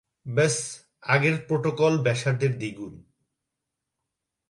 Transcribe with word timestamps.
ব্যাস 0.25 0.55
আগের 1.03 1.35
প্রোটোকল 1.47 1.93
ব্যাসার্ধের 2.03 2.53
দ্বিগুণ। 2.57 2.93